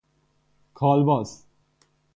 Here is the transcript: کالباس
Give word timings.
کالباس 0.73 1.45